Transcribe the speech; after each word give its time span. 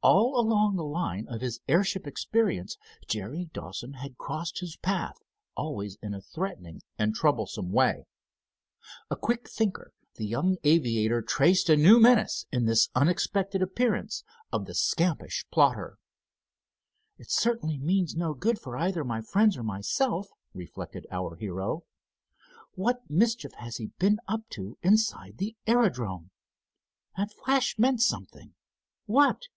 All 0.00 0.38
along 0.38 0.76
the 0.76 0.84
line 0.84 1.26
of 1.28 1.40
his 1.40 1.58
airship 1.66 2.06
experience 2.06 2.78
Jerry 3.08 3.46
Dawson 3.52 3.94
had 3.94 4.16
crossed 4.16 4.60
his 4.60 4.76
path, 4.76 5.16
always 5.56 5.98
in 6.00 6.14
a 6.14 6.20
threatening 6.20 6.82
and 7.00 7.12
troublesome 7.16 7.72
way. 7.72 8.06
A 9.10 9.16
quick 9.16 9.50
thinker, 9.50 9.92
the 10.14 10.24
young 10.24 10.56
aviator 10.62 11.20
traced 11.20 11.68
a 11.68 11.76
new 11.76 11.98
menace 11.98 12.46
in 12.52 12.64
this 12.64 12.90
unexpected 12.94 13.60
appearance 13.60 14.22
of 14.52 14.66
the 14.66 14.72
scampish 14.72 15.44
plotter. 15.50 15.98
"It 17.18 17.28
certainly 17.28 17.76
means 17.80 18.14
no 18.14 18.34
good 18.34 18.60
for 18.60 18.76
either 18.76 19.02
my 19.02 19.20
friends 19.20 19.56
or 19.56 19.64
myself," 19.64 20.28
reflected 20.54 21.08
our 21.10 21.34
hero. 21.34 21.82
"What 22.76 23.10
mischief 23.10 23.54
has 23.54 23.78
he 23.78 23.86
been 23.98 24.20
up 24.28 24.48
to 24.50 24.78
inside 24.80 25.38
the 25.38 25.56
aerodrome? 25.66 26.30
That 27.16 27.32
flash 27.32 27.76
meant 27.80 28.00
something. 28.00 28.54
What?" 29.06 29.48